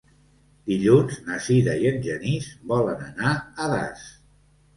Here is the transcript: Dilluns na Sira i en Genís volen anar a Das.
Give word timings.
Dilluns 0.69 1.19
na 1.27 1.37
Sira 1.47 1.75
i 1.83 1.89
en 1.89 1.99
Genís 2.07 2.49
volen 2.73 3.05
anar 3.11 3.35
a 3.37 3.69
Das. 3.75 4.09